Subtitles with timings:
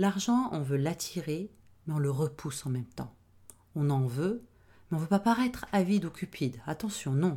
[0.00, 1.50] L'argent, on veut l'attirer,
[1.86, 3.12] mais on le repousse en même temps.
[3.76, 4.42] On en veut,
[4.90, 6.56] mais on ne veut pas paraître avide ou cupide.
[6.66, 7.36] Attention, non.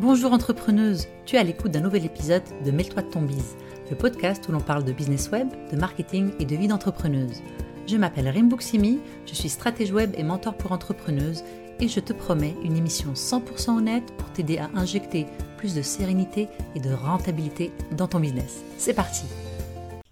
[0.00, 3.54] Bonjour entrepreneuse, tu es à l'écoute d'un nouvel épisode de Mêle-toi de ton bise,
[3.92, 7.42] le podcast où l'on parle de business web, de marketing et de vie d'entrepreneuse.
[7.86, 11.44] Je m'appelle Rimbuksimi, je suis stratège web et mentor pour entrepreneuses
[11.78, 16.48] et je te promets une émission 100% honnête pour t'aider à injecter plus de sérénité
[16.74, 18.64] et de rentabilité dans ton business.
[18.78, 19.26] C'est parti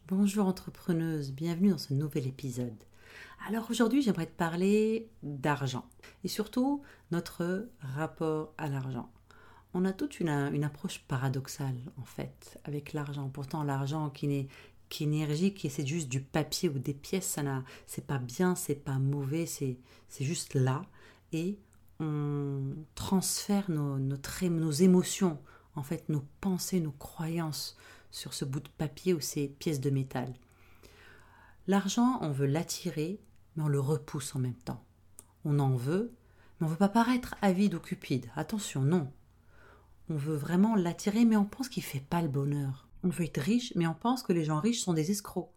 [0.09, 2.77] Bonjour entrepreneuse, bienvenue dans ce nouvel épisode.
[3.49, 5.85] Alors aujourd'hui j'aimerais te parler d'argent
[6.23, 9.11] et surtout notre rapport à l'argent.
[9.75, 13.29] On a toute une, approche paradoxale en fait avec l'argent.
[13.29, 14.47] Pourtant l'argent qui n'est
[14.91, 18.77] qu'énergie, qui c'est juste du papier ou des pièces, ça n'a, c'est pas bien, c'est
[18.77, 19.77] pas mauvais, c'est,
[20.09, 20.87] c'est juste là
[21.33, 21.59] et
[21.99, 25.41] on transfère nos, nos émotions,
[25.75, 27.77] en fait nos pensées, nos croyances
[28.11, 30.35] sur ce bout de papier ou ces pièces de métal.
[31.67, 33.21] L'argent, on veut l'attirer,
[33.55, 34.85] mais on le repousse en même temps.
[35.45, 36.15] On en veut,
[36.61, 38.27] mais on ne veut pas paraître avide ou cupide.
[38.37, 39.13] Attention, non.
[40.09, 42.89] On veut vraiment l'attirer, mais on pense qu'il ne fait pas le bonheur.
[43.03, 45.51] On veut être riche, mais on pense que les gens riches sont des escrocs.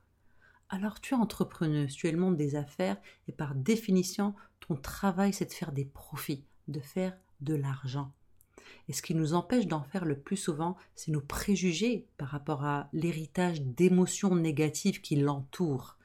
[0.69, 2.97] Alors tu es entrepreneuse, tu es le monde des affaires,
[3.27, 8.13] et par définition, ton travail, c'est de faire des profits, de faire de l'argent.
[8.89, 12.65] Et ce qui nous empêche d'en faire le plus souvent, c'est nos préjugés par rapport
[12.65, 15.97] à l'héritage d'émotions négatives qui l'entourent,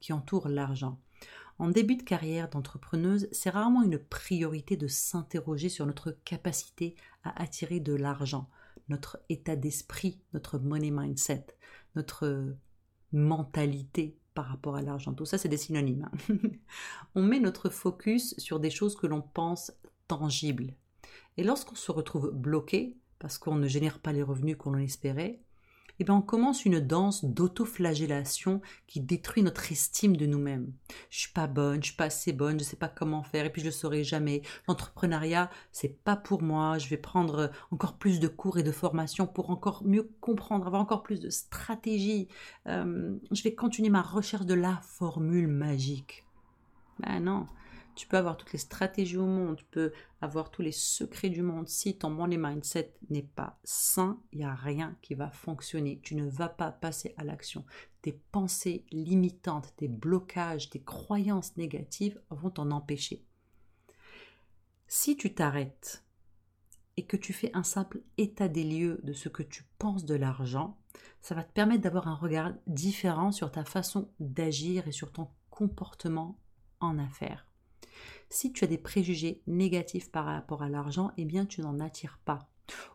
[0.00, 0.98] qui entourent l'argent.
[1.60, 7.40] En début de carrière d'entrepreneuse, c'est rarement une priorité de s'interroger sur notre capacité à
[7.40, 8.50] attirer de l'argent,
[8.88, 11.46] notre état d'esprit, notre money mindset,
[11.94, 12.56] notre
[13.12, 15.14] mentalité par rapport à l'argent.
[15.14, 16.08] Tout ça, c'est des synonymes.
[16.28, 16.34] Hein.
[17.14, 19.72] On met notre focus sur des choses que l'on pense
[20.08, 20.74] tangibles,
[21.36, 25.40] et lorsqu'on se retrouve bloqué, parce qu'on ne génère pas les revenus qu'on espérait,
[25.98, 30.72] eh bien on commence une danse d'autoflagellation qui détruit notre estime de nous-mêmes.
[31.10, 33.52] Je suis pas bonne, je suis pas assez bonne, je sais pas comment faire et
[33.52, 34.42] puis je le saurai jamais.
[34.66, 39.26] L'entrepreneuriat, c'est pas pour moi, je vais prendre encore plus de cours et de formations
[39.26, 42.28] pour encore mieux comprendre, avoir encore plus de stratégie.
[42.66, 46.24] Euh, je vais continuer ma recherche de la formule magique.
[46.98, 47.46] Ben non,
[47.94, 51.42] tu peux avoir toutes les stratégies au monde, tu peux avoir tous les secrets du
[51.42, 51.68] monde.
[51.68, 56.00] Si ton money mindset n'est pas sain, il n'y a rien qui va fonctionner.
[56.02, 57.64] Tu ne vas pas passer à l'action.
[58.00, 63.24] Tes pensées limitantes, tes blocages, tes croyances négatives vont t'en empêcher.
[64.86, 66.04] Si tu t'arrêtes
[66.96, 70.14] et que tu fais un simple état des lieux de ce que tu penses de
[70.14, 70.78] l'argent,
[71.20, 75.28] ça va te permettre d'avoir un regard différent sur ta façon d'agir et sur ton
[75.48, 76.38] comportement
[76.80, 77.46] en affaires.
[78.28, 82.18] Si tu as des préjugés négatifs par rapport à l'argent, eh bien tu n'en attires
[82.24, 82.48] pas.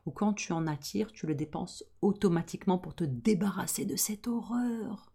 [0.06, 5.14] Ou quand tu en attires, tu le dépenses automatiquement pour te débarrasser de cette horreur.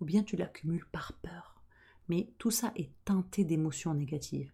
[0.00, 1.62] Ou bien tu l'accumules par peur.
[2.08, 4.52] Mais tout ça est teinté d'émotions négatives.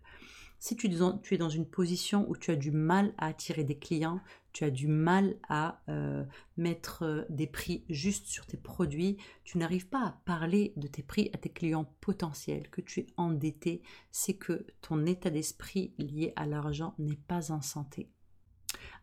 [0.61, 4.21] Si tu es dans une position où tu as du mal à attirer des clients,
[4.59, 6.25] tu as du mal à euh,
[6.57, 11.05] mettre euh, des prix justes sur tes produits, tu n'arrives pas à parler de tes
[11.05, 16.33] prix à tes clients potentiels, que tu es endetté, c'est que ton état d'esprit lié
[16.35, 18.11] à l'argent n'est pas en santé.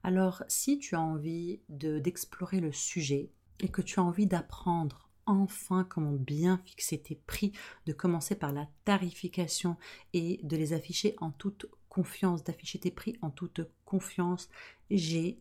[0.03, 5.85] Alors si tu as envie d'explorer le sujet et que tu as envie d'apprendre enfin
[5.89, 7.53] comment bien fixer tes prix,
[7.85, 9.77] de commencer par la tarification
[10.11, 14.49] et de les afficher en toute confiance, d'afficher tes prix en toute confiance.
[14.91, 15.39] J'ai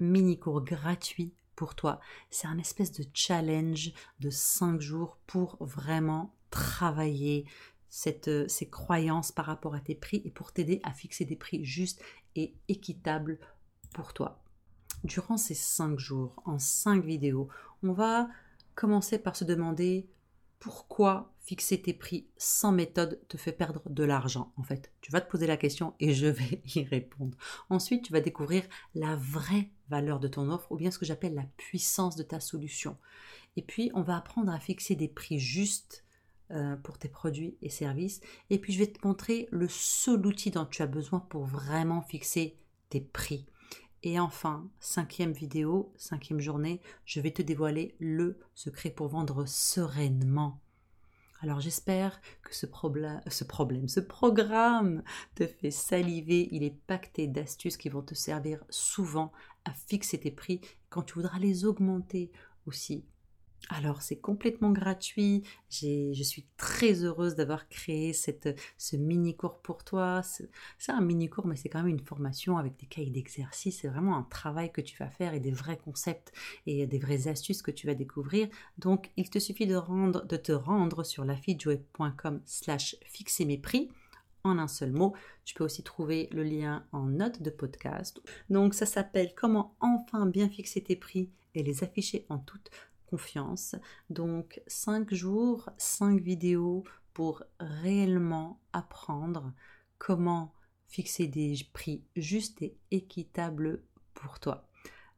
[0.00, 2.00] mini cours gratuit pour toi.
[2.30, 7.46] C'est un espèce de challenge de 5 jours pour vraiment travailler
[7.88, 11.64] cette, ces croyances par rapport à tes prix et pour t'aider à fixer des prix
[11.64, 12.02] justes
[12.36, 13.38] et équitables
[13.92, 14.42] pour toi.
[15.04, 17.48] Durant ces 5 jours, en 5 vidéos,
[17.82, 18.28] on va
[18.74, 20.08] commencer par se demander
[20.62, 24.92] pourquoi fixer tes prix sans méthode te fait perdre de l'argent en fait?
[25.00, 27.36] Tu vas te poser la question et je vais y répondre.
[27.68, 28.62] Ensuite, tu vas découvrir
[28.94, 32.38] la vraie valeur de ton offre ou bien ce que j'appelle la puissance de ta
[32.38, 32.96] solution.
[33.56, 36.04] Et puis, on va apprendre à fixer des prix justes
[36.52, 38.20] euh, pour tes produits et services.
[38.48, 42.02] Et puis, je vais te montrer le seul outil dont tu as besoin pour vraiment
[42.02, 42.56] fixer
[42.88, 43.46] tes prix.
[44.04, 50.61] Et enfin, cinquième vidéo, cinquième journée, je vais te dévoiler le secret pour vendre sereinement.
[51.42, 55.02] Alors j'espère que ce, problème, ce programme
[55.34, 56.48] te fait saliver.
[56.52, 59.32] Il est pacté d'astuces qui vont te servir souvent
[59.64, 62.30] à fixer tes prix quand tu voudras les augmenter
[62.66, 63.04] aussi.
[63.68, 65.42] Alors c'est complètement gratuit.
[65.70, 70.22] Je suis très heureuse d'avoir créé ce mini cours pour toi.
[70.22, 73.80] C'est un mini cours, mais c'est quand même une formation avec des cahiers d'exercice.
[73.80, 76.32] C'est vraiment un travail que tu vas faire et des vrais concepts
[76.66, 78.48] et des vraies astuces que tu vas découvrir.
[78.78, 83.90] Donc il te suffit de, rendre, de te rendre sur lafitjoy.com slash fixer mes prix
[84.44, 85.14] en un seul mot.
[85.44, 88.20] Tu peux aussi trouver le lien en note de podcast.
[88.50, 92.70] Donc ça s'appelle Comment enfin bien fixer tes prix et les afficher en toute
[93.12, 93.76] confiance.
[94.08, 96.82] Donc 5 jours, 5 vidéos
[97.12, 99.52] pour réellement apprendre
[99.98, 100.54] comment
[100.86, 103.82] fixer des prix justes et équitables
[104.14, 104.66] pour toi.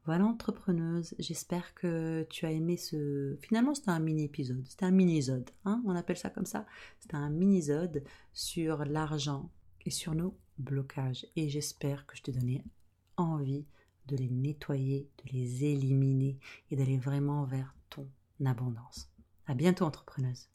[0.07, 3.37] Voilà entrepreneuse, j'espère que tu as aimé ce...
[3.41, 6.67] Finalement c'était un mini-épisode, c'était un mini-zode, hein on appelle ça comme ça.
[6.99, 8.03] C'était un mini-zode
[8.33, 9.51] sur l'argent
[9.87, 11.27] et sur nos blocages.
[11.37, 12.65] Et j'espère que je t'ai donné
[13.17, 13.67] envie
[14.07, 16.39] de les nettoyer, de les éliminer
[16.71, 17.75] et d'aller vraiment vers
[18.45, 19.09] abondance.
[19.47, 20.49] À bientôt, entrepreneuse.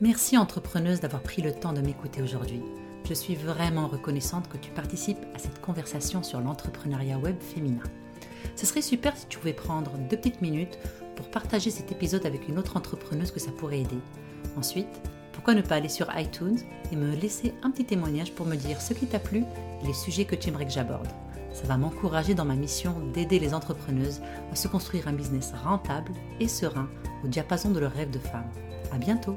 [0.00, 2.62] Merci, entrepreneuse, d'avoir pris le temps de m'écouter aujourd'hui.
[3.08, 7.82] Je suis vraiment reconnaissante que tu participes à cette conversation sur l'entrepreneuriat web féminin.
[8.56, 10.78] Ce serait super si tu pouvais prendre deux petites minutes
[11.16, 13.98] pour partager cet épisode avec une autre entrepreneuse que ça pourrait aider.
[14.56, 15.00] Ensuite,
[15.32, 16.58] pourquoi ne pas aller sur iTunes
[16.92, 19.44] et me laisser un petit témoignage pour me dire ce qui t'a plu
[19.82, 21.08] et les sujets que tu aimerais que j'aborde.
[21.60, 26.12] Ça va m'encourager dans ma mission d'aider les entrepreneuses à se construire un business rentable
[26.40, 26.88] et serein
[27.22, 28.50] au diapason de leurs rêves de femme.
[28.92, 29.36] À bientôt!